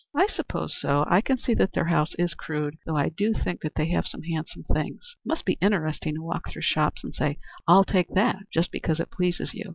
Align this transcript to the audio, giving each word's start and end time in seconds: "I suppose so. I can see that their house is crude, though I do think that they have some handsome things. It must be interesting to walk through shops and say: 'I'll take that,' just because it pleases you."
"I 0.15 0.25
suppose 0.25 0.75
so. 0.81 1.05
I 1.07 1.21
can 1.21 1.37
see 1.37 1.53
that 1.53 1.73
their 1.73 1.85
house 1.85 2.15
is 2.17 2.33
crude, 2.33 2.77
though 2.87 2.97
I 2.97 3.09
do 3.09 3.35
think 3.35 3.61
that 3.61 3.75
they 3.75 3.85
have 3.89 4.07
some 4.07 4.23
handsome 4.23 4.63
things. 4.63 5.15
It 5.23 5.27
must 5.29 5.45
be 5.45 5.59
interesting 5.61 6.15
to 6.15 6.23
walk 6.23 6.49
through 6.49 6.63
shops 6.63 7.03
and 7.03 7.13
say: 7.13 7.37
'I'll 7.67 7.83
take 7.83 8.07
that,' 8.15 8.47
just 8.51 8.71
because 8.71 8.99
it 8.99 9.11
pleases 9.11 9.53
you." 9.53 9.69